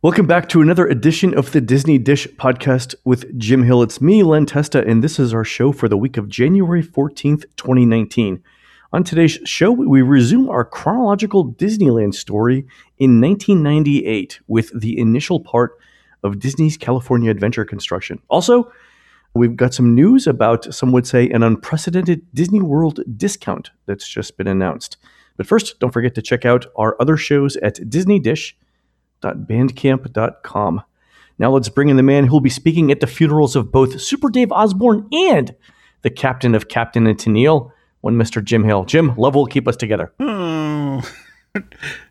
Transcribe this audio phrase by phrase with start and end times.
[0.00, 3.82] Welcome back to another edition of the Disney Dish podcast with Jim Hill.
[3.82, 7.46] It's me, Len Testa, and this is our show for the week of January 14th,
[7.56, 8.40] 2019.
[8.92, 12.58] On today's show, we resume our chronological Disneyland story
[12.98, 15.76] in 1998 with the initial part
[16.22, 18.22] of Disney's California Adventure construction.
[18.28, 18.70] Also,
[19.34, 24.36] we've got some news about, some would say, an unprecedented Disney World discount that's just
[24.36, 24.96] been announced.
[25.36, 28.56] But first, don't forget to check out our other shows at Disney Dish
[29.22, 30.82] www.bandcamp.com.
[31.38, 34.28] Now let's bring in the man who'll be speaking at the funerals of both Super
[34.28, 35.54] Dave Osborne and
[36.02, 38.42] the captain of Captain and Tennille, one Mr.
[38.42, 38.84] Jim Hill.
[38.84, 40.12] Jim, love will keep us together.
[40.18, 41.08] Oh.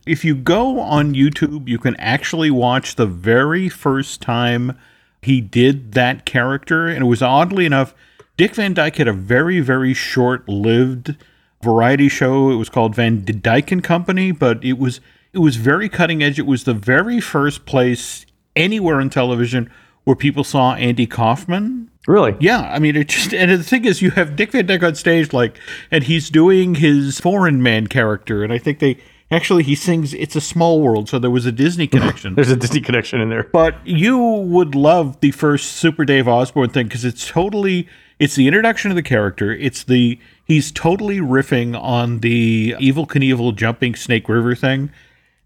[0.08, 4.78] if you go on YouTube, you can actually watch the very first time
[5.22, 6.88] he did that character.
[6.88, 7.94] And it was oddly enough,
[8.38, 11.16] Dick Van Dyke had a very, very short lived
[11.62, 12.50] variety show.
[12.52, 15.02] It was called Van Dyke and Company, but it was
[15.38, 16.40] it was very cutting edge.
[16.40, 19.70] It was the very first place anywhere in television
[20.04, 21.92] where people saw Andy Kaufman.
[22.08, 22.36] Really?
[22.40, 22.62] Yeah.
[22.62, 25.34] I mean, it just and the thing is, you have Dick Van Dyke on stage,
[25.34, 25.60] like,
[25.92, 28.98] and he's doing his foreign man character, and I think they
[29.30, 32.34] actually he sings "It's a Small World," so there was a Disney connection.
[32.34, 33.44] There's a Disney connection in there.
[33.54, 38.48] But you would love the first Super Dave Osborne thing because it's totally it's the
[38.48, 39.52] introduction of the character.
[39.54, 44.90] It's the he's totally riffing on the Evel Knievel jumping Snake River thing.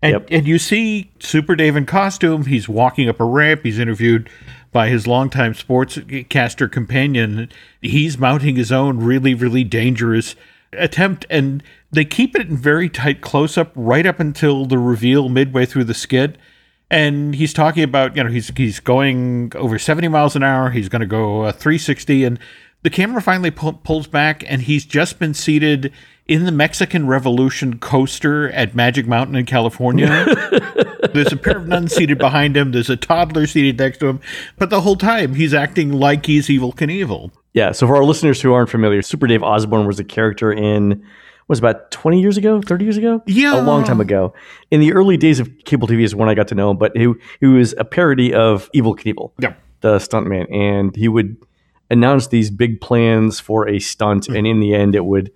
[0.02, 0.27] And, yep.
[0.31, 2.45] and you see Super Dave in costume.
[2.45, 3.61] He's walking up a ramp.
[3.63, 4.30] He's interviewed
[4.71, 7.49] by his longtime sportscaster companion.
[7.81, 10.35] He's mounting his own really, really dangerous
[10.73, 11.25] attempt.
[11.30, 15.66] And they keep it in very tight close up right up until the reveal midway
[15.66, 16.38] through the skit.
[16.89, 20.71] And he's talking about, you know, he's he's going over 70 miles an hour.
[20.71, 22.25] He's going to go uh, 360.
[22.25, 22.39] And
[22.83, 25.93] the camera finally pu- pulls back, and he's just been seated
[26.27, 30.08] in the Mexican Revolution coaster at Magic Mountain in California.
[31.14, 32.72] There's a pair of nuns seated behind him.
[32.72, 34.19] There's a toddler seated next to him.
[34.58, 37.31] But the whole time, he's acting like he's Evel Knievel.
[37.53, 37.72] Yeah.
[37.72, 41.05] So for our listeners who aren't familiar, Super Dave Osborne was a character in
[41.48, 43.21] was about 20 years ago, 30 years ago?
[43.26, 43.59] Yeah.
[43.59, 44.33] A long time ago.
[44.70, 46.95] In the early days of cable TV is when I got to know him, but
[46.95, 47.11] he,
[47.42, 49.55] he was a parody of Evel Knievel, yeah.
[49.82, 50.49] the stuntman.
[50.49, 51.36] And he would
[51.89, 54.23] announce these big plans for a stunt.
[54.23, 54.36] Mm-hmm.
[54.38, 55.30] And in the end, it would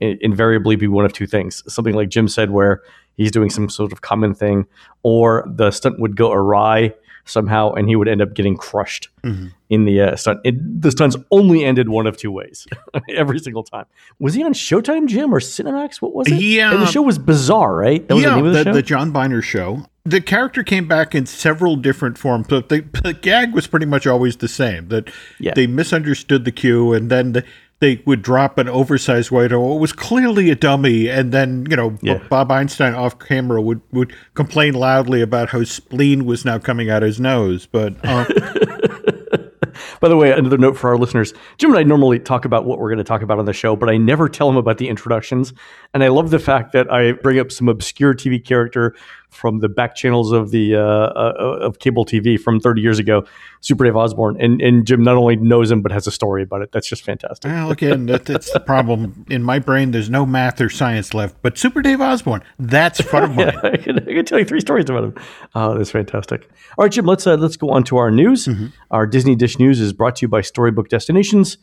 [0.00, 2.82] invariably be one of two things something like Jim said, where
[3.16, 4.66] he's doing some sort of common thing,
[5.02, 6.92] or the stunt would go awry
[7.28, 9.48] somehow and he would end up getting crushed mm-hmm.
[9.68, 10.40] in the uh, stunt.
[10.44, 12.66] It, the stunts only ended one of two ways
[13.10, 13.86] every single time.
[14.18, 16.00] Was he on Showtime, Jim, or Cinemax?
[16.00, 16.40] What was it?
[16.40, 16.72] Yeah.
[16.72, 18.06] And the show was bizarre, right?
[18.08, 19.84] That yeah, the, the, the, John Byner show.
[20.04, 24.06] The character came back in several different forms, but the, the gag was pretty much
[24.06, 24.88] always the same.
[24.88, 25.52] That yeah.
[25.54, 27.44] they misunderstood the cue, and then the,
[27.80, 31.96] they would drop an oversized waiter what was clearly a dummy, and then you know
[32.02, 32.18] yeah.
[32.28, 37.02] Bob Einstein off camera would would complain loudly about how spleen was now coming out
[37.02, 37.66] of his nose.
[37.66, 38.24] But uh,
[40.00, 42.78] by the way, another note for our listeners: Jim and I normally talk about what
[42.78, 44.88] we're going to talk about on the show, but I never tell him about the
[44.88, 45.52] introductions.
[45.94, 48.96] And I love the fact that I bring up some obscure TV character
[49.30, 53.24] from the back channels of the uh, uh, of cable TV from 30 years ago,
[53.60, 56.62] Super Dave Osborne, and and Jim not only knows him but has a story about
[56.62, 56.72] it.
[56.72, 57.50] That's just fantastic.
[57.50, 59.90] Well, again, that, that's the problem in my brain.
[59.90, 63.48] There's no math or science left, but Super Dave Osborne, that's fun of mine.
[63.48, 65.14] yeah, I, can, I can tell you three stories about him.
[65.54, 66.48] Oh, that's fantastic.
[66.76, 68.46] All right, Jim, let's uh, let's go on to our news.
[68.46, 68.66] Mm-hmm.
[68.90, 71.58] Our Disney Dish news is brought to you by Storybook Destinations,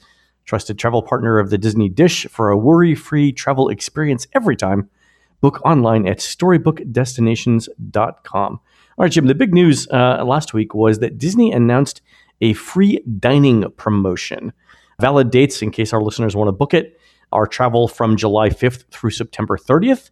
[0.46, 4.90] trusted travel partner of the Disney Dish for a worry-free travel experience every time
[5.42, 8.60] Book online at storybookdestinations.com.
[8.98, 12.02] All right, Jim, the big news uh, last week was that Disney announced
[12.42, 14.54] a free dining promotion.
[15.02, 17.00] Valid dates, in case our listeners want to book it,
[17.32, 20.12] are travel from July 5th through September 30th.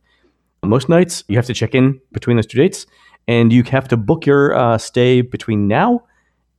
[0.63, 2.85] Most nights, you have to check in between those two dates,
[3.28, 6.03] and you have to book your uh, stay between now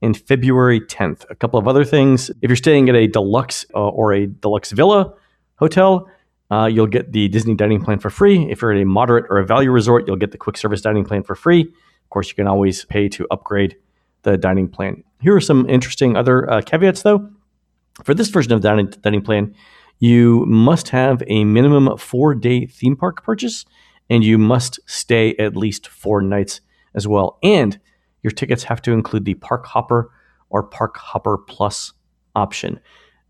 [0.03, 1.25] and February 10th.
[1.31, 2.31] A couple of other things.
[2.43, 5.15] If you're staying at a deluxe uh, or a deluxe villa
[5.57, 6.09] hotel,
[6.51, 8.51] uh, you'll get the Disney dining plan for free.
[8.51, 11.05] If you're at a moderate or a value resort, you'll get the quick service dining
[11.05, 11.63] plan for free.
[11.63, 13.77] Of course, you can always pay to upgrade
[14.23, 15.03] the dining plan.
[15.21, 17.31] Here are some interesting other uh, caveats, though.
[18.03, 19.55] For this version of the dining, dining plan,
[20.01, 23.65] you must have a minimum four day theme park purchase
[24.11, 26.61] and you must stay at least four nights
[26.95, 27.39] as well.
[27.43, 27.79] And
[28.23, 30.11] your tickets have to include the Park Hopper
[30.51, 31.93] or Park Hopper Plus
[32.35, 32.81] option.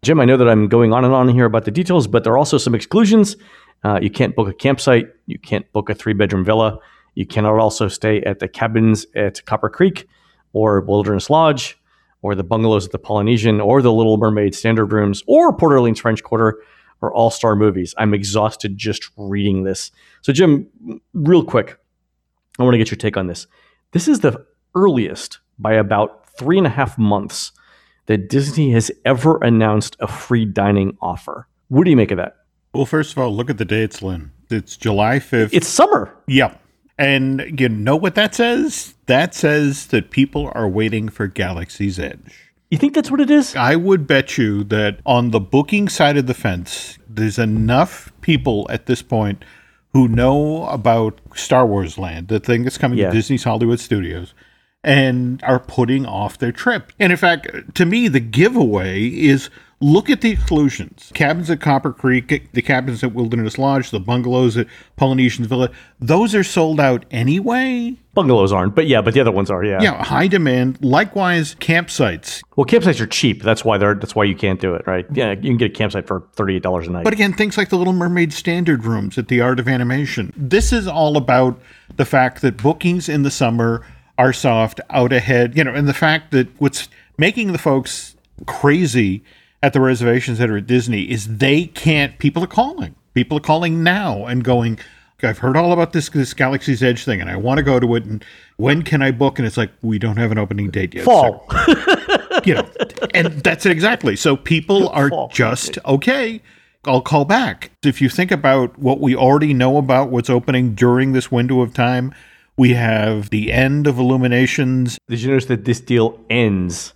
[0.04, 2.34] Jim, I know that I'm going on and on here about the details, but there
[2.34, 3.36] are also some exclusions.
[3.82, 5.08] Uh, you can't book a campsite.
[5.26, 6.78] You can't book a three bedroom villa.
[7.14, 10.06] You cannot also stay at the cabins at Copper Creek
[10.52, 11.78] or Wilderness Lodge
[12.20, 16.00] or the bungalows at the Polynesian or the Little Mermaid standard rooms or Port Orleans
[16.00, 16.58] French Quarter
[17.00, 17.94] or All Star movies.
[17.96, 19.90] I'm exhausted just reading this.
[20.20, 20.68] So, Jim,
[21.14, 21.78] real quick,
[22.58, 23.46] I want to get your take on this.
[23.92, 27.52] This is the earliest by about three and a half months
[28.06, 31.46] that Disney has ever announced a free dining offer.
[31.68, 32.36] What do you make of that?
[32.72, 34.32] Well, first of all, look at the dates, Len.
[34.50, 35.50] It's July 5th.
[35.52, 36.14] It's summer.
[36.26, 36.60] Yep.
[36.98, 38.94] And you know what that says?
[39.06, 42.50] That says that people are waiting for Galaxy's Edge.
[42.70, 43.54] You think that's what it is?
[43.56, 48.66] I would bet you that on the booking side of the fence, there's enough people
[48.70, 49.44] at this point
[49.92, 53.08] who know about Star Wars Land, the thing that's coming Yeah.
[53.10, 54.34] to Disney's Hollywood Studios,
[54.84, 56.92] and are putting off their trip.
[57.00, 59.50] And in fact, to me, the giveaway is
[59.80, 64.56] look at the exclusions cabins at Copper Creek, the cabins at Wilderness Lodge, the bungalows
[64.56, 64.66] at
[64.96, 65.70] Polynesian Villa.
[65.98, 67.96] Those are sold out anyway.
[68.14, 69.64] Bungalows aren't, but yeah, but the other ones are.
[69.64, 69.82] Yeah.
[69.82, 70.82] Yeah, high demand.
[70.84, 72.42] Likewise, campsites.
[72.56, 73.42] Well, campsites are cheap.
[73.42, 73.94] That's why they're.
[73.94, 75.04] That's why you can't do it, right?
[75.12, 77.04] Yeah, you can get a campsite for thirty-eight dollars a night.
[77.04, 80.32] But again, things like the Little Mermaid standard rooms at the Art of Animation.
[80.36, 81.60] This is all about
[81.96, 83.84] the fact that bookings in the summer
[84.18, 86.88] are soft, out ahead, you know, and the fact that what's
[87.18, 88.16] making the folks
[88.46, 89.22] crazy
[89.62, 92.94] at the reservations that are at Disney is they can't, people are calling.
[93.14, 94.78] People are calling now and going,
[95.22, 97.94] I've heard all about this this Galaxy's Edge thing and I want to go to
[97.94, 98.24] it and
[98.56, 99.38] when can I book?
[99.38, 101.04] And it's like, we don't have an opening date yet.
[101.04, 101.46] Fall.
[102.44, 102.68] you know,
[103.14, 104.16] and that's it exactly.
[104.16, 105.28] So people are Fall.
[105.28, 106.42] just okay.
[106.86, 107.70] I'll call back.
[107.82, 111.72] If you think about what we already know about what's opening during this window of
[111.72, 112.14] time,
[112.56, 114.98] we have the end of Illuminations.
[115.08, 116.94] Did you notice that this deal ends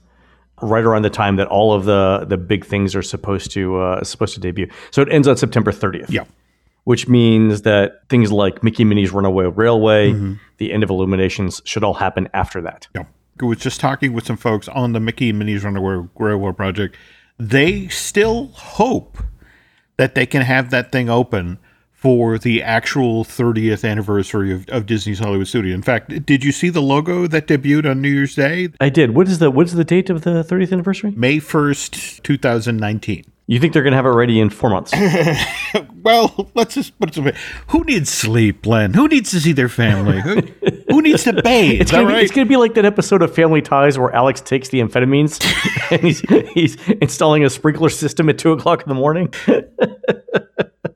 [0.61, 4.05] right around the time that all of the the big things are supposed to uh,
[4.05, 4.69] supposed to debut?
[4.91, 6.11] So it ends on September 30th.
[6.11, 6.25] Yeah.
[6.85, 10.15] Which means that things like Mickey Minnie's Runaway Railway,
[10.57, 12.89] the end of Illuminations, should all happen after that.
[12.95, 13.05] Yeah.
[13.41, 16.97] I was just talking with some folks on the Mickey and Minnie's Runaway Railway project.
[17.39, 19.19] They still hope
[19.97, 21.59] that they can have that thing open
[21.99, 25.75] for the actual 30th anniversary of, of Disney's Hollywood Studio.
[25.75, 28.69] In fact, did you see the logo that debuted on New Year's Day?
[28.81, 29.17] I did.
[29.17, 31.13] What is the what is the date of the 30th anniversary?
[31.17, 33.25] May 1st, 2019.
[33.49, 34.93] You think they're going to have it ready in four months?
[36.01, 37.39] Well, let's just put it this way.
[37.69, 38.95] Who needs sleep, Len?
[38.95, 40.21] Who needs to see their family?
[40.21, 40.41] Who,
[40.89, 41.81] who needs to bathe?
[41.83, 42.33] It's be, right?
[42.33, 45.39] gonna be like that episode of Family Ties where Alex takes the amphetamines
[45.91, 46.21] and he's,
[46.53, 49.35] he's installing a sprinkler system at two o'clock in the morning.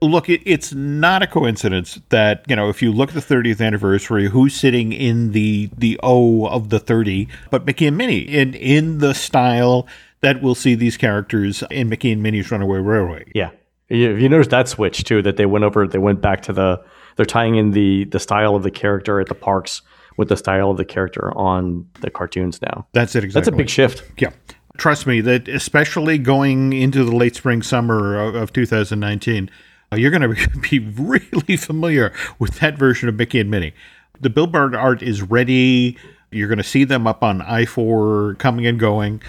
[0.07, 3.65] Look, it, it's not a coincidence that you know if you look at the 30th
[3.65, 8.55] anniversary, who's sitting in the the O of the 30, but Mickey and Minnie in
[8.55, 9.87] in the style
[10.21, 13.31] that we'll see these characters in Mickey and Minnie's Runaway Railway.
[13.35, 13.51] Yeah,
[13.89, 15.23] you, you noticed that switch too.
[15.23, 16.83] That they went over, they went back to the.
[17.17, 19.83] They're tying in the the style of the character at the parks
[20.17, 22.87] with the style of the character on the cartoons now.
[22.93, 23.51] That's it exactly.
[23.51, 24.03] That's a big shift.
[24.19, 24.31] Yeah.
[24.79, 29.53] Trust me that especially going into the late spring summer of, of 2019, uh,
[29.97, 33.75] you're going to be really familiar with that version of Mickey and Minnie.
[34.21, 35.97] The billboard art is ready.
[36.31, 39.23] You're going to see them up on I-4 coming and going.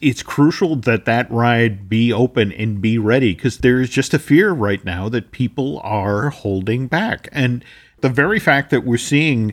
[0.00, 4.52] It's crucial that that ride be open and be ready because there's just a fear
[4.52, 7.28] right now that people are holding back.
[7.32, 7.64] And
[8.00, 9.52] the very fact that we're seeing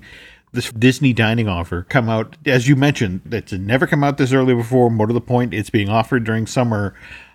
[0.54, 4.56] this Disney dining offer come out, as you mentioned, it's never come out this early
[4.56, 4.90] before.
[4.90, 6.94] More to the point, it's being offered during summer.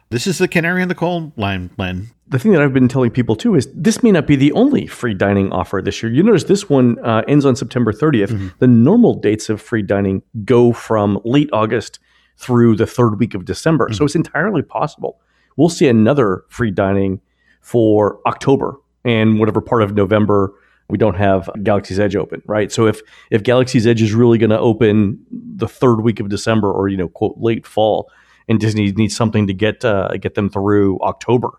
[0.08, 2.11] This is the canary in the coal line, Len.
[2.32, 4.86] The thing that I've been telling people too is this may not be the only
[4.86, 6.10] free dining offer this year.
[6.10, 8.58] You notice this one uh, ends on September 30th.
[8.58, 11.98] The normal dates of free dining go from late August
[12.38, 13.92] through the third week of December.
[13.92, 15.20] So it's entirely possible
[15.56, 17.20] we'll see another free dining
[17.60, 20.52] for October and whatever part of November
[20.88, 22.70] we don't have Galaxy's Edge open, right?
[22.70, 26.70] So if if Galaxy's Edge is really going to open the third week of December
[26.70, 28.10] or you know quote late fall,
[28.46, 31.50] and Disney needs something to get uh, get them through October,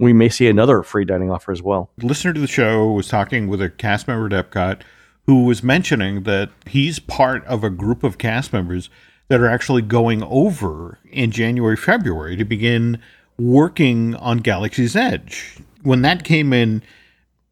[0.00, 1.90] we may see another free dining offer as well.
[2.02, 4.80] listener to the show was talking with a cast member at Epcot
[5.26, 8.90] who was mentioning that he's part of a group of cast members
[9.28, 12.98] that are actually going over in January, February to begin
[13.38, 15.56] working on Galaxy's Edge.
[15.82, 16.82] When that came in,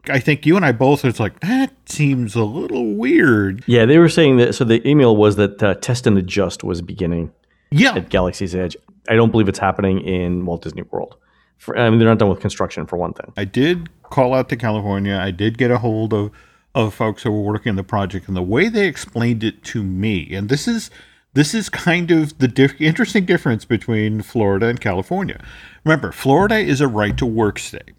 [0.08, 3.62] I think you and I both was like, that seems a little weird.
[3.66, 4.54] Yeah, they were saying that.
[4.54, 7.30] So the email was that uh, Test and Adjust was beginning
[7.70, 7.94] Yeah.
[7.94, 8.76] at Galaxy's Edge.
[9.08, 11.16] I don't believe it's happening in Walt Disney World.
[11.58, 13.32] For, I mean, they're not done with construction for one thing.
[13.36, 15.16] I did call out to California.
[15.16, 16.30] I did get a hold of
[16.74, 19.82] of folks who were working on the project, and the way they explained it to
[19.82, 20.90] me, and this is
[21.34, 25.42] this is kind of the diff- interesting difference between Florida and California.
[25.84, 27.92] Remember, Florida is a right to work state.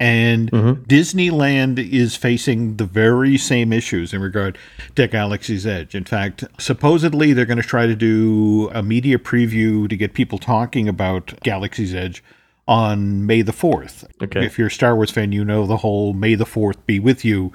[0.00, 0.82] And mm-hmm.
[0.82, 4.58] Disneyland is facing the very same issues in regard
[4.96, 5.94] to Galaxy's Edge.
[5.94, 10.38] In fact, supposedly they're going to try to do a media preview to get people
[10.38, 12.24] talking about Galaxy's Edge
[12.66, 14.04] on May the 4th.
[14.22, 14.44] Okay.
[14.44, 17.24] If you're a Star Wars fan, you know the whole May the 4th be with
[17.24, 17.52] you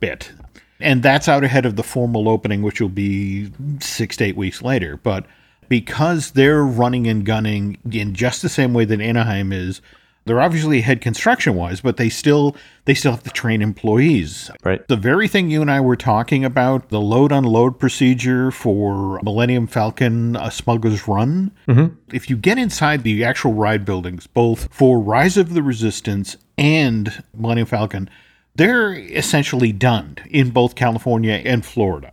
[0.00, 0.32] bit.
[0.80, 4.62] And that's out ahead of the formal opening, which will be six to eight weeks
[4.62, 4.96] later.
[4.96, 5.26] But
[5.68, 9.80] because they're running and gunning in just the same way that Anaheim is,
[10.24, 14.50] they're obviously ahead construction wise, but they still they still have to train employees.
[14.64, 14.86] Right.
[14.88, 19.66] The very thing you and I were talking about, the load unload procedure for Millennium
[19.66, 21.52] Falcon a Smuggler's Run.
[21.68, 21.94] Mm-hmm.
[22.14, 27.22] If you get inside the actual ride buildings, both for Rise of the Resistance and
[27.36, 28.08] Millennium Falcon,
[28.54, 32.12] they're essentially done in both California and Florida.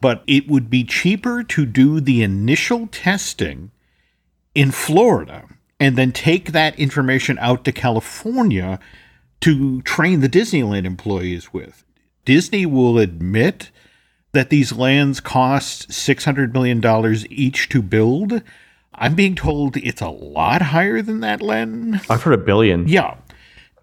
[0.00, 3.72] But it would be cheaper to do the initial testing
[4.54, 5.44] in Florida
[5.80, 8.78] and then take that information out to California
[9.40, 11.84] to train the Disneyland employees with.
[12.24, 13.70] Disney will admit
[14.32, 16.84] that these lands cost $600 million
[17.30, 18.42] each to build.
[18.94, 22.00] I'm being told it's a lot higher than that, Len.
[22.10, 22.88] I've heard a billion.
[22.88, 23.16] Yeah.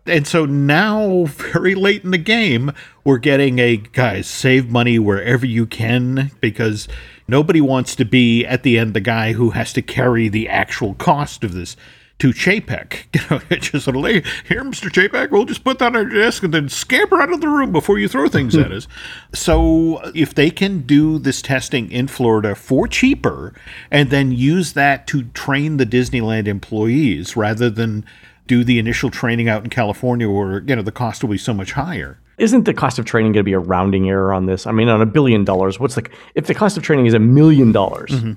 [0.06, 2.72] And so now, very late in the game,
[3.04, 6.88] we're getting a guys, save money wherever you can because
[7.28, 10.94] nobody wants to be at the end the guy who has to carry the actual
[10.96, 11.76] cost of this
[12.20, 13.06] to Chapek.
[13.16, 14.90] You know, just sort of like, here, Mr.
[14.90, 17.72] Chapek, we'll just put that on your desk and then scamper out of the room
[17.72, 18.88] before you throw things at us.
[19.34, 23.54] So if they can do this testing in Florida for cheaper
[23.90, 28.06] and then use that to train the Disneyland employees rather than
[28.48, 31.54] do the initial training out in California where, you know, the cost will be so
[31.54, 32.20] much higher.
[32.38, 34.68] Isn't the cost of training going to be a rounding error on this?
[34.68, 37.20] I mean, on a billion dollars, what's the if the cost of training is a
[37.20, 38.34] million dollars, mm-hmm.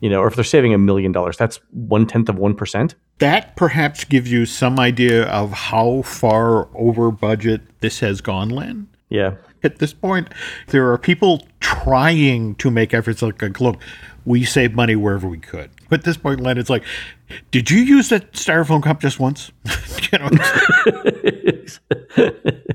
[0.00, 2.94] you know, or if they're saving a million dollars, that's one tenth of one percent.
[3.18, 8.88] That perhaps gives you some idea of how far over budget this has gone, Len.
[9.08, 10.28] Yeah, At this point,
[10.68, 11.46] there are people
[11.82, 13.76] trying to make efforts like, like, look,
[14.24, 15.70] we save money wherever we could.
[15.88, 16.84] But at this point, Len, it's like,
[17.50, 19.50] did you use that styrofoam cup just once?
[20.12, 20.30] you know,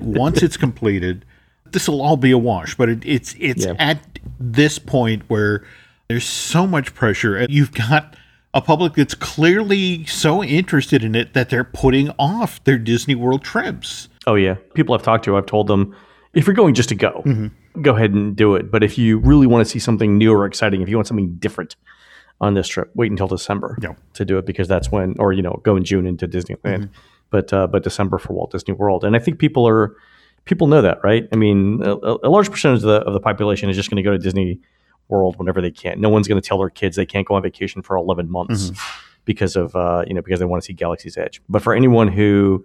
[0.02, 1.24] once it's completed,
[1.70, 2.74] this will all be a wash.
[2.76, 3.74] But it, it's it's Yeah.
[3.78, 5.64] at this point where
[6.08, 8.14] there's so much pressure, and you've got
[8.54, 13.42] a public that's clearly so interested in it that they're putting off their Disney World
[13.42, 14.08] trips.
[14.26, 15.94] Oh yeah, people I've talked to, I've told them,
[16.34, 17.22] if you're going just to go,
[17.82, 18.70] go ahead and do it.
[18.70, 21.34] But if you really want to see something new or exciting, if you want something
[21.36, 21.76] different
[22.40, 23.94] on this trip, wait until December Yeah.
[24.14, 26.90] to do it because that's when, or you know, go in June into Disneyland,
[27.30, 29.04] but uh, but December for Walt Disney World.
[29.04, 29.96] And I think people are
[30.44, 31.28] people know that, right?
[31.32, 34.02] I mean, a, a large percentage of the of the population is just going to
[34.02, 34.60] go to Disney
[35.08, 36.00] World whenever they can.
[36.00, 38.70] No one's going to tell their kids they can't go on vacation for 11 months
[39.24, 41.42] because of uh, you know because they want to see Galaxy's Edge.
[41.48, 42.64] But for anyone who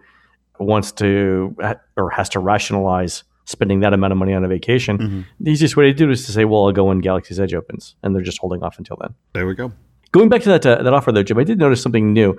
[0.59, 1.55] wants to
[1.97, 5.85] or has to rationalize spending that amount of money on a vacation, the easiest way
[5.85, 8.21] to do it is to say, "Well, I'll go when Galaxy's Edge opens," and they're
[8.23, 9.13] just holding off until then.
[9.33, 9.71] There we go.
[10.11, 12.37] Going back to that uh, that offer though, Jim, I did notice something new.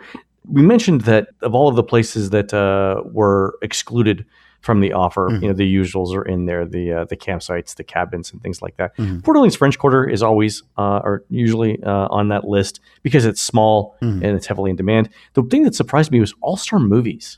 [0.49, 4.25] We mentioned that of all of the places that uh, were excluded
[4.61, 7.85] from the offer, you know, the usuals are in there, the uh, the campsites, the
[7.85, 8.97] cabins, and things like that.
[9.23, 13.43] Port Orleans French Quarter is always uh, or usually uh, on that list because it's
[13.43, 15.11] small and it's heavily in demand.
[15.35, 17.37] The thing that surprised me was All Star Movies.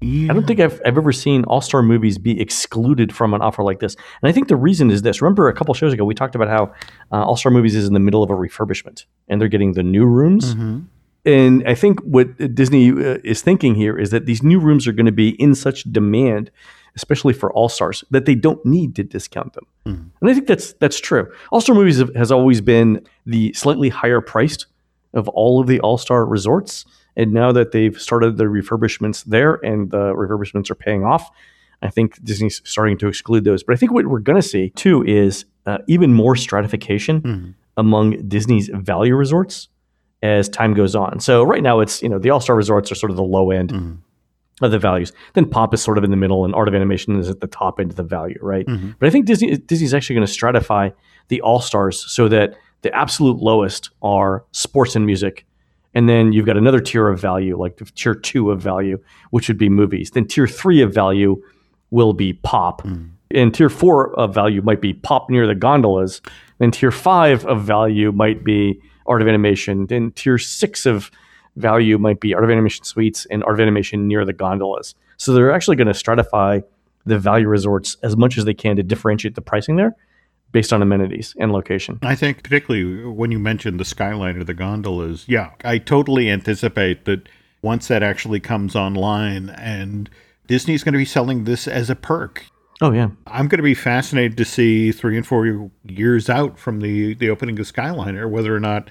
[0.00, 3.62] I don't think I've, I've ever seen All Star movies be excluded from an offer
[3.64, 3.96] like this.
[4.22, 5.20] And I think the reason is this.
[5.20, 6.72] Remember, a couple shows ago, we talked about how
[7.10, 9.82] uh, All Star movies is in the middle of a refurbishment and they're getting the
[9.82, 10.54] new rooms.
[11.24, 14.92] And I think what Disney uh, is thinking here is that these new rooms are
[14.92, 16.50] going to be in such demand,
[16.94, 19.66] especially for All Stars, that they don't need to discount them.
[20.20, 21.30] And I think that's that's true.
[21.50, 24.66] All Star movies have, has always been the slightly higher priced
[25.12, 26.84] of all of the All Star resorts.
[27.18, 31.30] And now that they've started the refurbishments there and the refurbishments are paying off,
[31.82, 33.62] I think Disney's starting to exclude those.
[33.62, 37.50] But I think what we're going to see too is uh, even more stratification mm-hmm.
[37.76, 39.68] among Disney's value resorts
[40.22, 41.20] as time goes on.
[41.20, 43.50] So right now it's, you know, the All Star resorts are sort of the low
[43.50, 44.64] end mm-hmm.
[44.64, 45.12] of the values.
[45.34, 47.46] Then pop is sort of in the middle, and art of animation is at the
[47.46, 48.66] top end of the value, right?
[48.66, 48.92] Mm-hmm.
[48.98, 50.92] But I think Disney Disney's actually going to stratify
[51.28, 55.44] the all stars so that the absolute lowest are sports and music,
[55.94, 58.98] and then you've got another tier of value, like tier two of value,
[59.30, 60.10] which would be movies.
[60.10, 61.42] Then tier three of value
[61.90, 62.82] will be pop.
[62.82, 63.10] Mm.
[63.30, 66.20] And tier four of value might be pop near the gondolas.
[66.58, 69.86] Then tier five of value might be art of animation.
[69.86, 71.10] Then tier six of
[71.56, 74.94] value might be art of animation suites and art of animation near the gondolas.
[75.16, 76.62] So they're actually going to stratify
[77.06, 79.96] the value resorts as much as they can to differentiate the pricing there
[80.52, 81.98] based on amenities and location.
[82.02, 87.04] I think, particularly when you mentioned the skyline or the gondolas, yeah, I totally anticipate
[87.04, 87.28] that
[87.62, 90.08] once that actually comes online and
[90.46, 92.44] Disney's going to be selling this as a perk.
[92.80, 96.80] Oh yeah, I'm going to be fascinated to see three and four years out from
[96.80, 98.88] the, the opening of Skyliner whether or not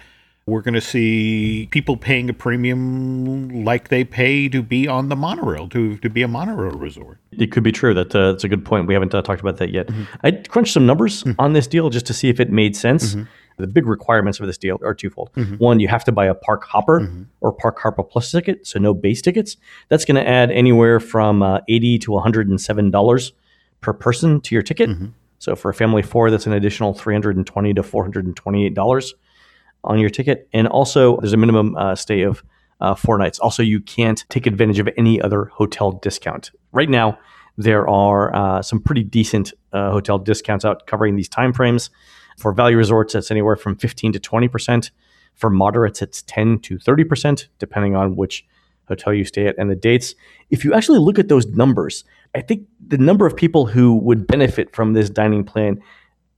[0.48, 5.16] We're going to see people paying a premium like they pay to be on the
[5.18, 7.18] monorail, to, to be a monorail resort.
[7.34, 7.94] It could be true.
[7.94, 8.88] That, uh, that's a good point.
[8.88, 9.88] We haven't uh, talked about that yet.
[9.88, 10.04] Mm-hmm.
[10.24, 11.38] I crunched some numbers mm-hmm.
[11.38, 13.13] on this deal just to see if it made sense.
[13.13, 13.24] Mm-hmm.
[13.58, 15.34] The big requirements for this deal are twofold.
[15.34, 15.56] Mm-hmm.
[15.56, 17.24] One, you have to buy a Park Hopper mm-hmm.
[17.42, 19.58] or Park Hopper Plus ticket, so no base tickets.
[19.89, 23.32] That's going to add anywhere from uh, 80 to $107
[23.82, 24.92] per person to your ticket.
[24.92, 25.08] Mm-hmm.
[25.39, 29.13] So for a family of four, that's an additional 320 to $428
[29.88, 30.48] on your ticket.
[30.53, 32.44] And also, there's a minimum uh, stay of
[32.79, 33.39] uh, four nights.
[33.39, 36.51] Also, you can't take advantage of any other hotel discount.
[36.72, 37.17] Right now,
[37.58, 41.89] there are uh, some pretty decent uh, hotel discounts out covering these time frames.
[42.38, 44.91] For value resorts, that's anywhere from 15 to 20%.
[45.34, 48.46] For moderates, it's 10 to 30%, depending on which
[48.88, 50.15] hotel you stay at and the dates.
[50.50, 52.03] If you actually look at those numbers,
[52.36, 55.82] I think the number of people who would benefit from this dining plan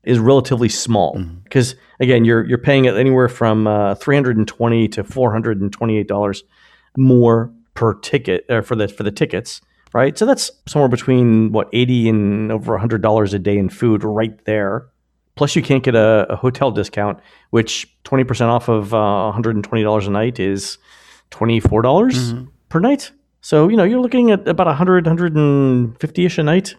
[0.03, 2.03] is relatively small because mm-hmm.
[2.03, 6.43] again you're you're paying it anywhere from uh, 320 to 428 dollars
[6.97, 9.61] more per ticket or for the for the tickets
[9.93, 14.03] right so that's somewhere between what 80 and over 100 dollars a day in food
[14.03, 14.87] right there
[15.35, 20.07] plus you can't get a, a hotel discount which 20% off of uh, 120 dollars
[20.07, 20.77] a night is
[21.31, 22.45] 24 dollars mm-hmm.
[22.69, 26.75] per night so you know you're looking at about 100 150 ish a night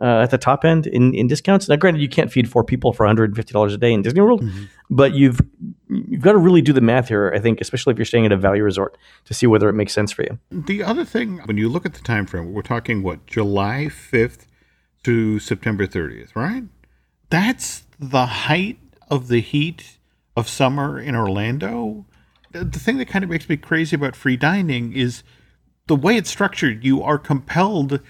[0.00, 1.68] uh, at the top end in, in discounts.
[1.68, 4.64] Now, granted, you can't feed four people for $150 a day in Disney World, mm-hmm.
[4.90, 5.40] but you've
[5.88, 7.32] you've got to really do the math here.
[7.34, 8.96] I think, especially if you're staying at a value resort,
[9.26, 10.38] to see whether it makes sense for you.
[10.50, 14.46] The other thing, when you look at the time frame, we're talking what July 5th
[15.04, 16.64] to September 30th, right?
[17.30, 19.98] That's the height of the heat
[20.36, 22.06] of summer in Orlando.
[22.50, 25.22] The, the thing that kind of makes me crazy about free dining is
[25.86, 26.84] the way it's structured.
[26.84, 28.00] You are compelled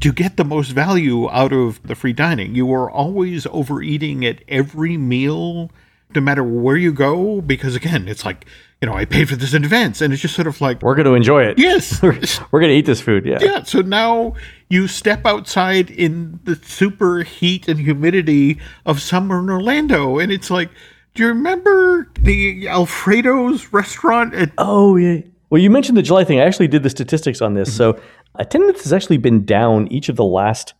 [0.00, 2.54] to get the most value out of the free dining.
[2.54, 5.70] You are always overeating at every meal,
[6.14, 8.46] no matter where you go, because again, it's like,
[8.80, 10.94] you know, I paid for this in advance, and it's just sort of like we're
[10.94, 11.58] going to enjoy it.
[11.58, 13.26] Yes, we're going to eat this food.
[13.26, 13.62] Yeah, yeah.
[13.64, 14.34] So now
[14.68, 20.50] you step outside in the super heat and humidity of summer in Orlando, and it's
[20.50, 20.70] like,
[21.14, 24.34] do you remember the Alfredo's restaurant?
[24.34, 25.22] At- oh yeah.
[25.50, 26.40] Well, you mentioned the July thing.
[26.40, 27.70] I actually did the statistics on this.
[27.70, 27.76] Mm-hmm.
[27.76, 28.00] So
[28.34, 30.74] attendance has actually been down each of the last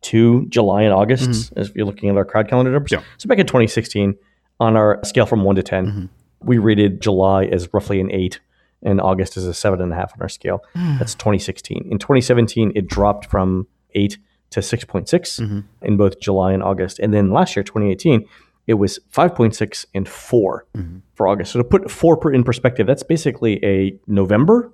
[0.00, 1.58] two July and August, mm-hmm.
[1.58, 2.92] as you're looking at our crowd calendar numbers.
[2.92, 3.02] Yeah.
[3.18, 4.16] So back in 2016,
[4.60, 6.04] on our scale from one to 10, mm-hmm.
[6.40, 8.40] we rated July as roughly an eight
[8.82, 10.60] and August as a seven and a half on our scale.
[10.74, 10.98] Mm.
[10.98, 11.88] That's 2016.
[11.90, 14.18] In 2017, it dropped from eight
[14.50, 15.60] to 6.6 mm-hmm.
[15.82, 16.98] in both July and August.
[16.98, 18.26] And then last year, 2018,
[18.66, 20.98] it was 5.6 and 4 mm-hmm.
[21.14, 21.52] for August.
[21.52, 24.72] So to put four in perspective, that's basically a November,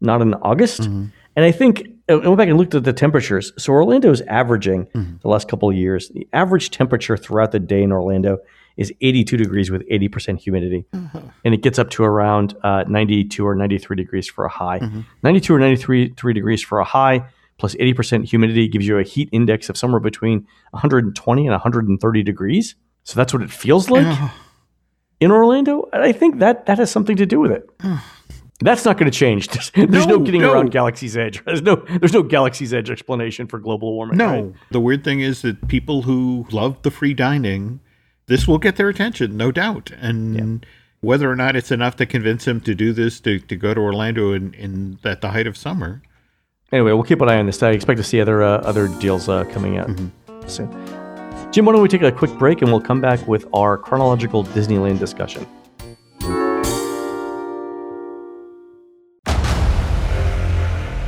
[0.00, 0.88] not an August.
[1.36, 3.52] And I think I went back and looked at the temperatures.
[3.56, 5.16] So Orlando is averaging mm-hmm.
[5.22, 6.08] the last couple of years.
[6.08, 8.38] The average temperature throughout the day in Orlando
[8.76, 11.18] is 82 degrees with 80% humidity, mm-hmm.
[11.44, 14.78] and it gets up to around uh, 92 or 93 degrees for a high.
[14.78, 15.00] Mm-hmm.
[15.22, 17.24] 92 or 93 three degrees for a high
[17.60, 22.74] plus 80% humidity gives you a heat index of somewhere between 120 and 130 degrees.
[23.04, 24.18] So that's what it feels like
[25.20, 25.86] in Orlando.
[25.92, 27.68] And I think that that has something to do with it.
[28.60, 29.48] That's not going to change.
[29.48, 30.52] There's, there's no, no, getting no.
[30.52, 31.42] around Galaxy's Edge.
[31.46, 34.18] There's no there's no Galaxy's Edge explanation for global warming.
[34.18, 34.42] No.
[34.42, 34.54] Right?
[34.70, 37.80] The weird thing is that people who love the free dining,
[38.26, 39.90] this will get their attention, no doubt.
[39.92, 40.68] And yeah.
[41.00, 43.80] whether or not it's enough to convince them to do this, to, to go to
[43.80, 46.02] Orlando in, in at the height of summer.
[46.72, 47.62] Anyway, we'll keep an eye on this.
[47.62, 50.48] I expect to see other uh, other deals uh, coming out mm-hmm.
[50.48, 50.70] soon.
[51.50, 54.44] Jim, why don't we take a quick break and we'll come back with our chronological
[54.44, 55.46] Disneyland discussion.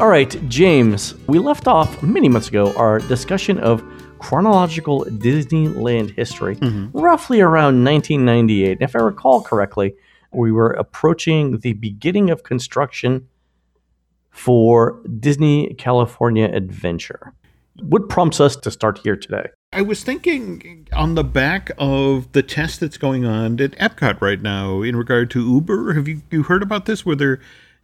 [0.00, 3.84] All right, James, we left off many months ago our discussion of
[4.18, 6.98] chronological Disneyland history, mm-hmm.
[6.98, 8.72] roughly around 1998.
[8.72, 9.92] And If I recall correctly,
[10.32, 13.28] we were approaching the beginning of construction
[14.30, 17.34] for Disney California Adventure.
[17.82, 19.48] What prompts us to start here today?
[19.70, 24.40] I was thinking on the back of the test that's going on at Epcot right
[24.40, 25.92] now in regard to Uber.
[25.92, 27.04] Have you, you heard about this?
[27.04, 27.40] Where they're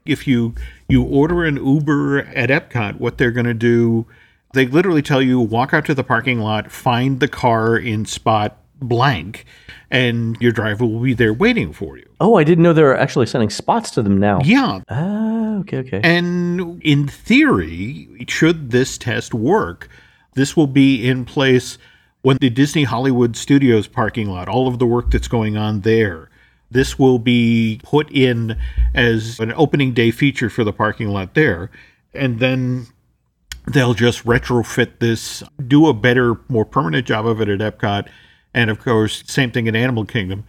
[0.09, 0.55] if you
[0.88, 4.07] you order an Uber at Epcot, what they're going to do,
[4.53, 8.59] they literally tell you walk out to the parking lot, find the car in spot
[8.81, 9.45] blank,
[9.90, 12.09] and your driver will be there waiting for you.
[12.21, 14.40] Oh, I didn't know they were actually sending spots to them now.
[14.45, 14.81] Yeah.
[14.88, 16.01] Ah, okay, okay.
[16.03, 19.88] And in theory, should this test work,
[20.35, 21.79] this will be in place
[22.23, 26.29] when the Disney Hollywood Studios parking lot, all of the work that's going on there.
[26.71, 28.59] This will be put in
[28.95, 31.71] as an opening day feature for the parking lot there.
[32.13, 32.87] And then
[33.67, 38.09] they'll just retrofit this, do a better, more permanent job of it at Epcot.
[38.55, 40.45] And of course, same thing in Animal Kingdom.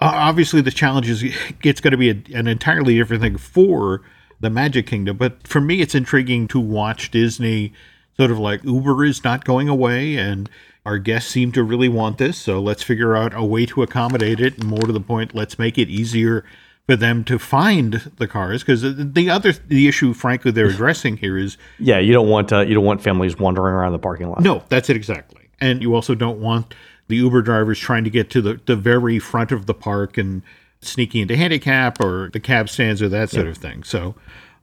[0.00, 1.22] Uh, obviously, the challenge is
[1.62, 4.02] it's going to be a, an entirely different thing for
[4.40, 5.16] the Magic Kingdom.
[5.16, 7.72] But for me, it's intriguing to watch Disney
[8.16, 10.50] sort of like Uber is not going away and
[10.90, 12.36] our guests seem to really want this.
[12.36, 14.58] So let's figure out a way to accommodate it.
[14.58, 16.44] And more to the point, let's make it easier
[16.86, 21.38] for them to find the cars because the other the issue frankly they're addressing here
[21.38, 24.40] is yeah you don't want uh, you don't want families wandering around the parking lot
[24.40, 26.74] no that's it exactly and you also don't want
[27.06, 30.42] the uber drivers trying to get to the, the very front of the park and
[30.80, 33.52] sneaking into handicap or the cab stands or that sort yeah.
[33.52, 34.16] of thing so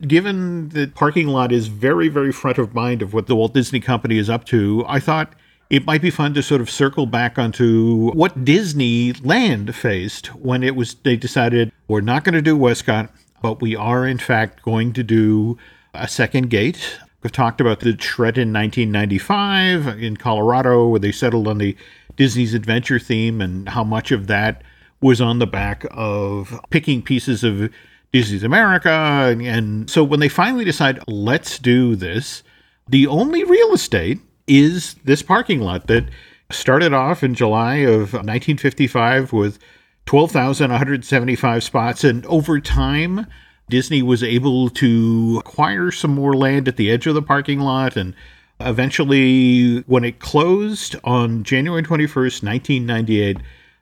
[0.05, 3.79] given the parking lot is very very front of mind of what the walt disney
[3.79, 5.33] company is up to i thought
[5.69, 10.75] it might be fun to sort of circle back onto what Disneyland faced when it
[10.75, 13.09] was they decided we're not going to do WestCOT,
[13.41, 15.57] but we are in fact going to do
[15.93, 16.97] a second gate.
[17.21, 21.75] We've talked about the shred in 1995 in Colorado where they settled on the
[22.15, 24.63] Disney's Adventure theme and how much of that
[25.01, 27.71] was on the back of picking pieces of
[28.13, 28.89] Disney's America.
[28.89, 32.41] And so when they finally decide, let's do this,
[32.87, 36.05] the only real estate is this parking lot that
[36.49, 39.59] started off in July of 1955 with
[40.05, 42.03] 12,175 spots.
[42.03, 43.27] And over time,
[43.69, 47.97] Disney was able to acquire some more land at the edge of the parking lot.
[47.97, 48.15] And
[48.61, 53.37] eventually, when it closed on January 21st, 1998,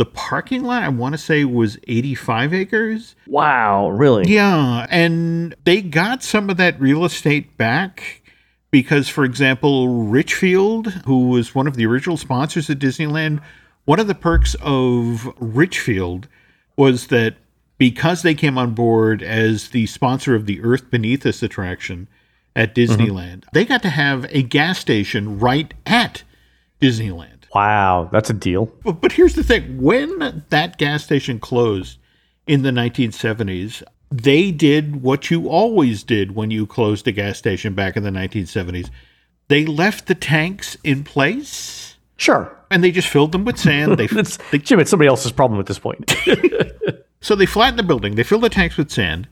[0.02, 3.16] The parking lot, I want to say, was 85 acres.
[3.28, 4.34] Wow, really?
[4.34, 4.88] Yeah.
[4.90, 8.24] And they got some of that real estate back
[8.72, 13.42] because, for example, Richfield, who was one of the original sponsors of Disneyland,
[13.86, 16.28] one of the perks of Richfield
[16.76, 17.36] was that
[17.78, 22.08] because they came on board as the sponsor of the Earth Beneath Us attraction
[22.56, 22.92] at mm-hmm.
[22.92, 23.50] Disneyland, mm-hmm.
[23.54, 26.24] they got to have a gas station right at
[26.82, 27.41] Disneyland.
[27.54, 28.68] Wow, that's a deal.
[28.84, 31.98] But, but here's the thing when that gas station closed
[32.48, 37.74] in the 1970s, they did what you always did when you closed a gas station
[37.74, 38.90] back in the 1970s.
[39.48, 41.96] They left the tanks in place.
[42.18, 42.58] Sure.
[42.70, 43.98] And they just filled them with sand.
[43.98, 44.08] They,
[44.52, 46.16] they, Jim, it's somebody else's problem at this point.
[47.22, 48.16] so they flattened the building.
[48.16, 49.28] They filled the tanks with sand.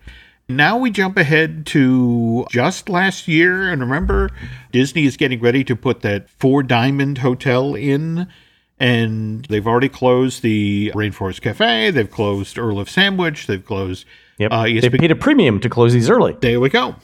[0.50, 3.72] Now we jump ahead to just last year.
[3.72, 4.32] And remember,
[4.72, 8.28] Disney is getting ready to put that four diamond hotel in.
[8.80, 11.92] And they've already closed the Rainforest Cafe.
[11.92, 13.46] They've closed Earl of Sandwich.
[13.46, 14.06] They've closed.
[14.40, 14.52] Yep.
[14.52, 16.36] Uh, they paid a premium to close these early.
[16.40, 16.96] There we go.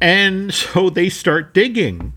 [0.00, 2.14] And so they start digging.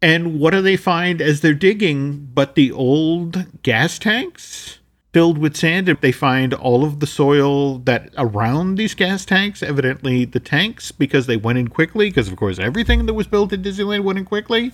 [0.00, 4.78] And what do they find as they're digging but the old gas tanks?
[5.14, 5.88] Filled with sand.
[5.88, 10.90] If they find all of the soil that around these gas tanks, evidently the tanks,
[10.92, 14.18] because they went in quickly, because of course everything that was built in Disneyland went
[14.18, 14.72] in quickly,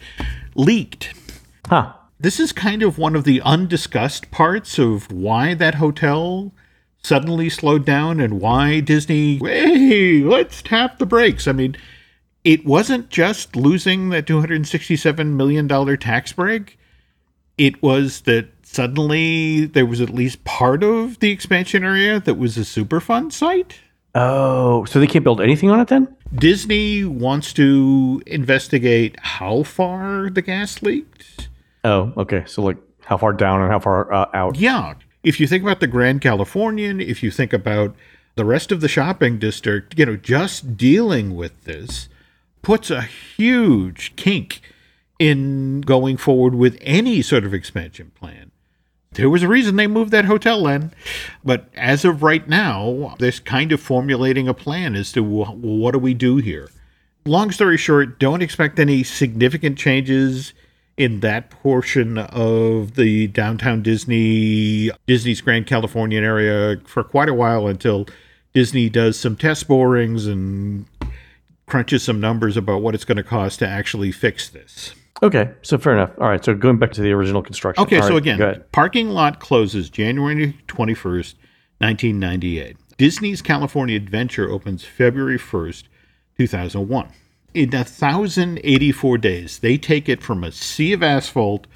[0.55, 1.14] leaked.
[1.66, 1.92] Huh.
[2.18, 6.53] This is kind of one of the undiscussed parts of why that hotel
[7.03, 11.46] suddenly slowed down and why Disney, hey, let's tap the brakes.
[11.46, 11.76] I mean,
[12.44, 16.79] it wasn't just losing that $267 million tax break.
[17.61, 22.57] It was that suddenly there was at least part of the expansion area that was
[22.57, 23.81] a Superfund site.
[24.14, 26.09] Oh, so they can't build anything on it then?
[26.35, 31.51] Disney wants to investigate how far the gas leaked.
[31.85, 32.44] Oh, okay.
[32.46, 34.57] So, like, how far down and how far uh, out?
[34.57, 34.94] Yeah.
[35.23, 37.94] If you think about the Grand Californian, if you think about
[38.37, 42.09] the rest of the shopping district, you know, just dealing with this
[42.62, 44.62] puts a huge kink
[45.20, 48.50] in going forward with any sort of expansion plan
[49.12, 50.92] there was a reason they moved that hotel in.
[51.44, 55.92] But as of right now, they're kind of formulating a plan as to well, what
[55.92, 56.70] do we do here.
[57.26, 60.54] Long story short, don't expect any significant changes
[60.96, 67.66] in that portion of the downtown Disney, Disney's Grand Californian area for quite a while
[67.66, 68.06] until
[68.54, 70.87] Disney does some test borings and
[71.66, 74.94] crunches some numbers about what it's going to cost to actually fix this.
[75.23, 76.11] Okay, so fair enough.
[76.18, 77.83] All right, so going back to the original construction.
[77.85, 81.35] Okay, All so right, again, parking lot closes January 21st,
[81.79, 82.77] 1998.
[82.96, 85.85] Disney's California Adventure opens February 1st,
[86.38, 87.09] 2001.
[87.53, 91.66] In 1,084 days, they take it from a sea of asphalt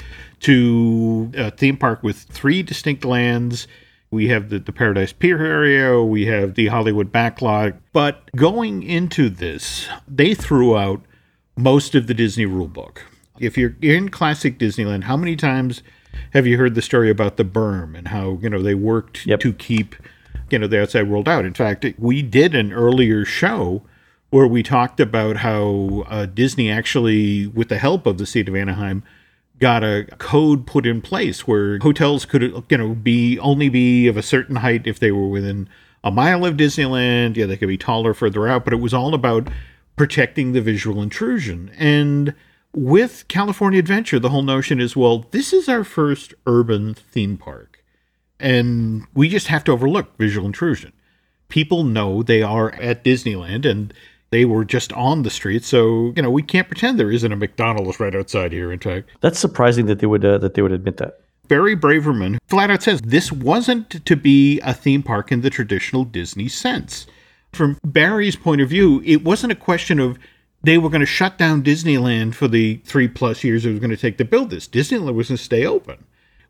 [0.41, 3.67] to a theme park with three distinct lands.
[4.11, 7.79] We have the, the Paradise Pier area, we have the Hollywood backlot.
[7.93, 11.03] But going into this, they threw out
[11.57, 12.99] most of the Disney rulebook.
[13.39, 15.83] If you're in classic Disneyland, how many times
[16.33, 19.41] have you heard the story about the berm and how, you know, they worked Yep.
[19.41, 19.97] to keep,
[20.51, 21.45] you know, the outside world out?
[21.45, 23.83] In fact, we did an earlier show
[24.31, 28.55] where we talked about how uh, Disney actually, with the help of the state of
[28.55, 29.03] Anaheim,
[29.59, 34.17] got a code put in place where hotels could, you know, be only be of
[34.17, 35.69] a certain height if they were within
[36.03, 37.37] a mile of Disneyland.
[37.37, 39.49] Yeah, they could be taller further out, but it was all about
[39.97, 41.71] protecting the visual intrusion.
[41.79, 42.35] And
[42.75, 47.85] with California Adventure, the whole notion is, well, this is our first urban theme park,
[48.41, 50.93] and we just have to overlook visual intrusion.
[51.49, 53.95] People know they are at Disneyland and
[54.31, 57.37] they were just on the street, so you know we can't pretend there isn't a
[57.37, 58.73] McDonald's right outside here.
[58.73, 61.21] In fact, That's surprising that they would uh, that they would admit that.
[61.47, 66.05] Barry Braverman flat out says this wasn't to be a theme park in the traditional
[66.05, 67.07] Disney sense.
[67.53, 70.19] From Barry's point of view, it wasn't a question of
[70.65, 73.91] they were going to shut down Disneyland for the three plus years it was going
[73.91, 74.67] to take to build this.
[74.67, 76.05] Disneyland was going to stay open.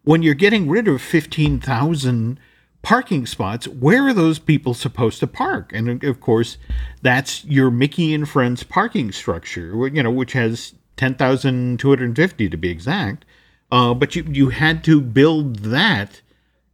[0.05, 2.39] When you're getting rid of 15,000
[2.83, 5.73] parking spots, where are those people supposed to park?
[5.73, 6.59] And of course,
[7.03, 13.25] that's your Mickey and Friends parking structure, you know, which has 10,250 to be exact.
[13.73, 16.21] Uh, but you you had to build that.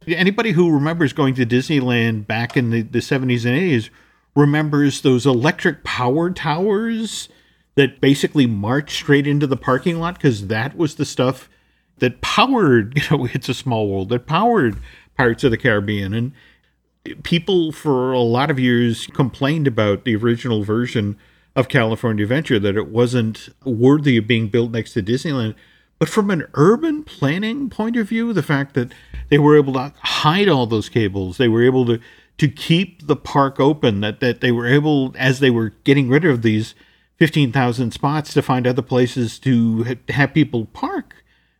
[0.05, 3.89] Anybody who remembers going to Disneyland back in the, the 70s and 80s
[4.35, 7.29] remembers those electric power towers
[7.75, 11.49] that basically marched straight into the parking lot because that was the stuff
[11.97, 14.77] that powered, you know, It's a Small World, that powered
[15.17, 16.13] Pirates of the Caribbean.
[16.13, 16.33] And
[17.23, 21.17] people for a lot of years complained about the original version
[21.55, 25.55] of California Adventure that it wasn't worthy of being built next to Disneyland.
[25.99, 28.91] But from an urban planning point of view, the fact that
[29.29, 31.99] they were able to hide all those cables, they were able to
[32.37, 36.25] to keep the park open, that that they were able, as they were getting rid
[36.25, 36.75] of these
[37.17, 41.15] fifteen thousand spots, to find other places to ha- have people park.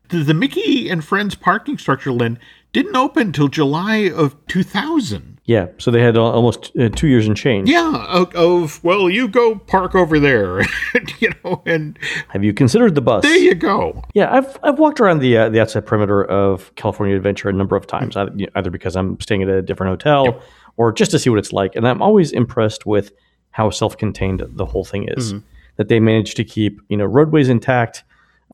[0.10, 2.38] The, the Mickey and Friends parking structure, Len,
[2.74, 5.40] didn't open until July of two thousand.
[5.46, 7.68] Yeah, so they had al- almost uh, two years and change.
[7.70, 10.62] Yeah, of, of well, you go park over there,
[11.20, 11.98] you know, and
[12.30, 13.24] Have you considered the bus?
[13.24, 14.04] there you go.
[14.14, 17.76] Yeah, I've I've walked around the uh, the outside perimeter of California Adventure a number
[17.76, 20.42] of times, know, either because I'm staying at a different hotel
[20.82, 23.12] or just to see what it's like, and I'm always impressed with
[23.52, 25.34] how self-contained the whole thing is.
[25.34, 25.46] Mm-hmm.
[25.78, 28.04] That they managed to keep you know roadways intact,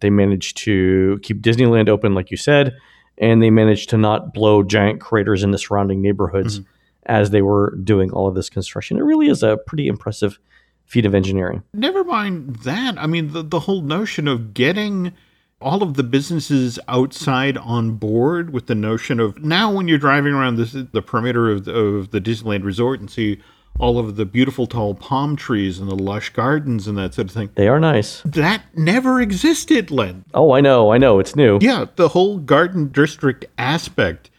[0.02, 2.76] they managed to keep Disneyland open, like you said,
[3.18, 6.70] and they managed to not blow giant craters in the surrounding neighborhoods mm-hmm.
[7.06, 8.98] as they were doing all of this construction.
[8.98, 10.38] It really is a pretty impressive
[10.86, 11.64] feat of engineering.
[11.74, 12.98] Never mind that.
[12.98, 15.14] I mean, the, the whole notion of getting
[15.60, 20.34] all of the businesses outside on board with the notion of now when you're driving
[20.34, 23.42] around this, the perimeter of the, of the Disneyland Resort and see
[23.80, 27.34] all of the beautiful tall palm trees and the lush gardens and that sort of
[27.34, 27.50] thing.
[27.56, 28.22] They are nice.
[28.24, 30.26] That never existed, Len.
[30.34, 31.60] Oh, I know, I know, it's new.
[31.62, 34.30] Yeah, the whole garden district aspect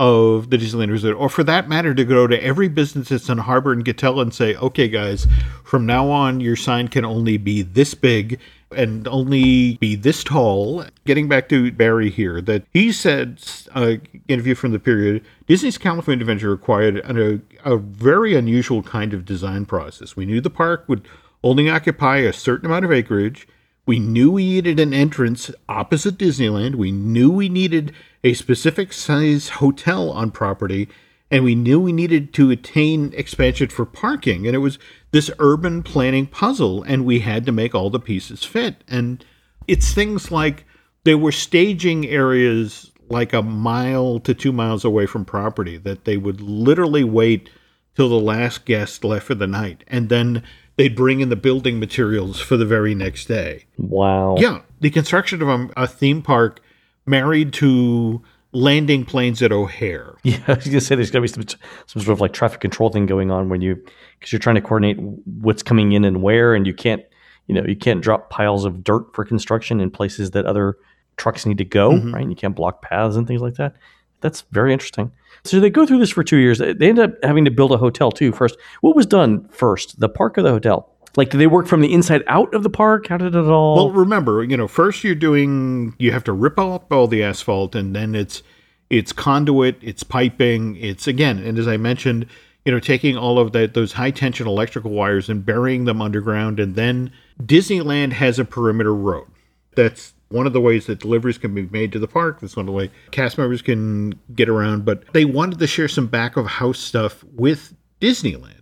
[0.00, 3.38] of the Disneyland Resort, or for that matter, to go to every business that's in
[3.38, 5.26] Harbor and Katella and say, okay, guys,
[5.64, 8.38] from now on, your sign can only be this big
[8.76, 10.84] and only be this tall.
[11.04, 13.42] Getting back to Barry here, that he said,
[13.74, 13.94] uh,
[14.28, 19.66] interview from the period, Disney's California Adventure required a, a very unusual kind of design
[19.66, 20.16] process.
[20.16, 21.06] We knew the park would
[21.42, 23.48] only occupy a certain amount of acreage.
[23.86, 26.74] We knew we needed an entrance opposite Disneyland.
[26.74, 30.88] We knew we needed a specific size hotel on property.
[31.30, 34.46] And we knew we needed to attain expansion for parking.
[34.46, 34.78] And it was
[35.10, 36.82] this urban planning puzzle.
[36.82, 38.82] And we had to make all the pieces fit.
[38.88, 39.24] And
[39.66, 40.64] it's things like
[41.04, 46.16] there were staging areas like a mile to two miles away from property that they
[46.16, 47.50] would literally wait
[47.94, 49.84] till the last guest left for the night.
[49.88, 50.42] And then
[50.76, 53.64] they'd bring in the building materials for the very next day.
[53.76, 54.36] Wow.
[54.38, 56.60] Yeah, the construction of a, a theme park
[57.06, 60.16] married to landing planes at O'Hare.
[60.22, 61.46] Yeah, I was gonna say there's gonna be some,
[61.86, 63.76] some sort of like traffic control thing going on when you
[64.18, 67.02] because you're trying to coordinate what's coming in and where, and you can't,
[67.46, 70.76] you know, you can't drop piles of dirt for construction in places that other
[71.16, 72.14] trucks need to go, mm-hmm.
[72.14, 72.22] right?
[72.22, 73.74] And you can't block paths and things like that.
[74.20, 75.12] That's very interesting.
[75.44, 76.58] So they go through this for two years.
[76.58, 78.32] They end up having to build a hotel too.
[78.32, 80.92] First, what was done first, the park or the hotel?
[81.16, 83.08] Like, did they work from the inside out of the park?
[83.08, 83.76] How did it all?
[83.76, 87.74] Well, remember, you know, first you're doing you have to rip up all the asphalt
[87.74, 88.42] and then it's
[88.90, 92.26] it's conduit, it's piping, it's again, and as I mentioned,
[92.64, 96.60] you know, taking all of that those high tension electrical wires and burying them underground.
[96.60, 99.26] And then Disneyland has a perimeter road.
[99.74, 102.40] That's one of the ways that deliveries can be made to the park.
[102.40, 104.84] That's one of the way cast members can get around.
[104.84, 108.57] But they wanted to share some back of house stuff with Disneyland.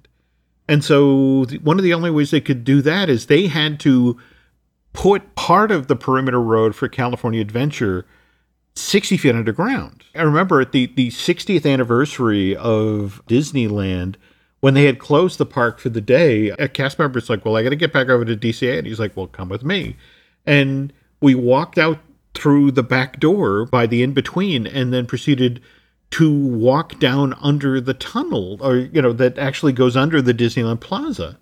[0.69, 4.19] And so one of the only ways they could do that is they had to
[4.93, 8.07] put part of the perimeter road for California Adventure
[8.75, 10.05] 60 feet underground.
[10.15, 14.17] I remember at the, the 60th anniversary of Disneyland,
[14.61, 17.63] when they had closed the park for the day, a cast member's like, Well, I
[17.63, 18.79] got to get back over to DCA.
[18.79, 19.97] And he's like, Well, come with me.
[20.45, 21.99] And we walked out
[22.35, 25.61] through the back door by the in between and then proceeded
[26.11, 30.81] to walk down under the tunnel or you know that actually goes under the Disneyland
[30.81, 31.39] Plaza.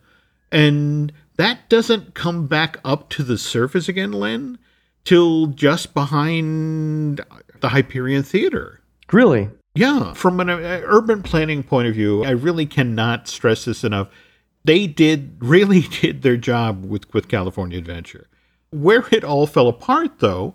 [0.50, 4.58] And that doesn't come back up to the surface again, Len,
[5.04, 7.20] till just behind
[7.60, 8.80] the Hyperion Theater.
[9.12, 9.50] Really?
[9.74, 14.08] Yeah, from an uh, urban planning point of view, I really cannot stress this enough.
[14.64, 18.28] They did really did their job with with California Adventure.
[18.70, 20.54] Where it all fell apart though,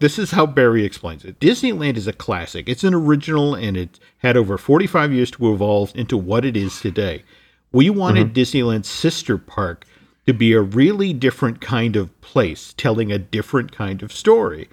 [0.00, 1.40] this is how Barry explains it.
[1.40, 2.68] Disneyland is a classic.
[2.68, 6.80] It's an original and it had over 45 years to evolve into what it is
[6.80, 7.24] today.
[7.72, 8.38] We wanted mm-hmm.
[8.38, 9.84] Disneyland's sister park
[10.26, 14.68] to be a really different kind of place, telling a different kind of story.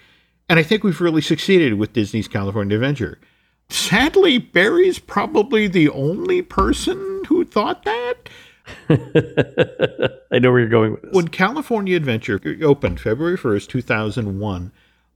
[0.50, 3.20] And I think we've really succeeded with Disney's California Adventure.
[3.70, 8.30] Sadly, Barry's probably the only person who thought that.
[10.32, 11.14] I know where you're going with this.
[11.14, 14.72] When California Adventure opened February 1st, 2001,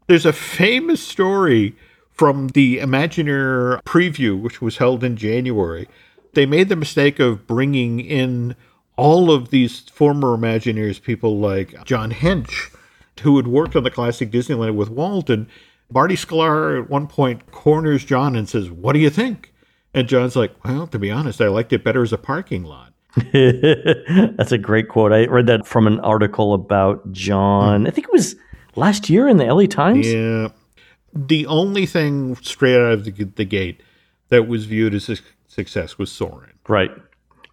[0.08, 1.76] there's a famous story
[2.12, 5.88] from the Imagineer preview, which was held in January.
[6.34, 8.56] They made the mistake of bringing in
[8.96, 12.76] all of these former Imagineers, people like John Hench,
[13.22, 15.30] who had worked on the classic Disneyland with Walt.
[15.30, 15.48] And
[15.92, 19.54] Marty Sklar at one point corners John and says, What do you think?
[19.94, 22.94] And John's like, Well, to be honest, I liked it better as a parking lot.
[23.34, 25.12] That's a great quote.
[25.12, 27.88] I read that from an article about John.
[27.88, 28.36] I think it was
[28.78, 30.12] last year in the LA Times.
[30.12, 30.50] Yeah.
[31.14, 33.82] The only thing straight out of the, the gate
[34.30, 36.54] that was viewed as a success was Soarin'.
[36.68, 36.92] Right.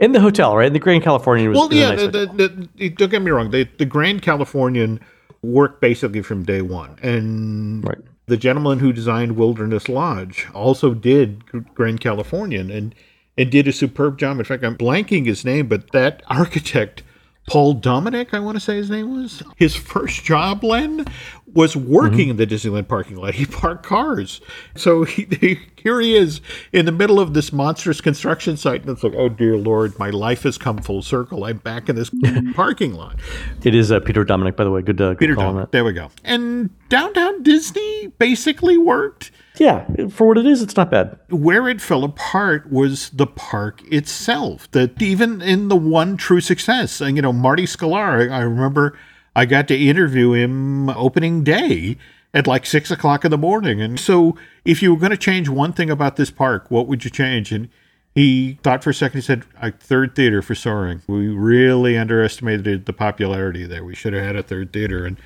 [0.00, 0.66] In the hotel, right?
[0.66, 1.58] In the Grand Californian was.
[1.58, 1.90] Well, yeah.
[1.90, 3.50] Nice the, the, the, don't get me wrong.
[3.50, 5.00] The, the Grand Californian
[5.42, 7.98] worked basically from day one, and right.
[8.26, 12.94] the gentleman who designed Wilderness Lodge also did Grand Californian, and
[13.38, 14.38] and did a superb job.
[14.38, 17.02] In fact, I'm blanking his name, but that architect
[17.46, 19.42] Paul Dominick, I want to say his name was.
[19.57, 21.04] His first job, Len,
[21.52, 22.30] was working mm-hmm.
[22.30, 23.35] in the Disneyland parking lot.
[23.35, 24.40] He parked cars.
[24.76, 26.40] So he, he, here he is
[26.72, 28.80] in the middle of this monstrous construction site.
[28.83, 31.44] And it's like, oh, dear Lord, my life has come full circle.
[31.44, 32.11] I'm back in this
[32.54, 33.16] parking lot.
[33.62, 34.83] It is uh, Peter Dominick, by the way.
[34.83, 35.70] Good, uh, good Peter Dominick.
[35.70, 36.11] There we go.
[36.24, 39.30] And downtown Disney basically worked.
[39.56, 41.16] Yeah, for what it is, it's not bad.
[41.30, 44.68] Where it fell apart was the park itself.
[44.72, 48.98] That even in the one true success, and you know, Marty Sklar, I remember
[49.36, 51.96] I got to interview him opening day
[52.32, 53.80] at like six o'clock in the morning.
[53.80, 57.04] And so, if you were going to change one thing about this park, what would
[57.04, 57.52] you change?
[57.52, 57.68] And
[58.12, 59.18] he thought for a second.
[59.18, 61.02] He said, "A third theater for Soarin'.
[61.06, 63.84] We really underestimated the popularity there.
[63.84, 65.16] We should have had a third theater." And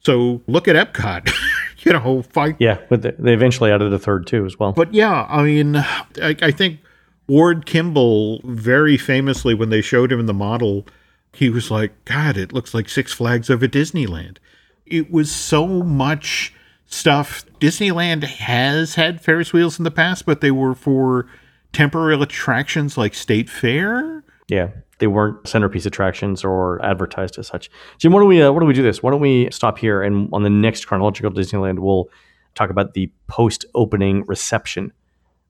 [0.00, 1.32] so, look at Epcot.
[1.86, 2.56] you know, fight.
[2.58, 4.72] Yeah, but they eventually added a third too as well.
[4.72, 6.80] But yeah, I mean, I, I think
[7.26, 10.86] Ward Kimball very famously when they showed him the model,
[11.32, 14.38] he was like, "God, it looks like Six Flags over Disneyland."
[14.86, 16.52] It was so much
[16.86, 17.44] stuff.
[17.58, 21.26] Disneyland has had Ferris wheels in the past, but they were for
[21.72, 24.21] temporary attractions like State Fair.
[24.48, 27.70] Yeah, they weren't centerpiece attractions or advertised as such.
[27.98, 29.02] Jim, why don't we uh, why don't we do this?
[29.02, 32.08] Why don't we stop here and on the next chronological Disneyland we'll
[32.54, 34.92] talk about the post opening reception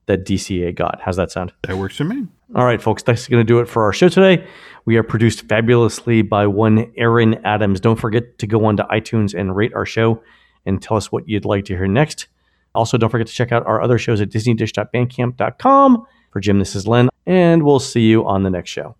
[0.05, 1.01] that DCA got.
[1.01, 1.53] How's that sound?
[1.63, 2.27] That works for me.
[2.55, 4.45] All right, folks, that's going to do it for our show today.
[4.85, 7.79] We are produced fabulously by one Aaron Adams.
[7.79, 10.21] Don't forget to go on to iTunes and rate our show
[10.65, 12.27] and tell us what you'd like to hear next.
[12.75, 16.05] Also, don't forget to check out our other shows at disneydish.bandcamp.com.
[16.31, 18.95] For Jim, this is Len, and we'll see you on the next show.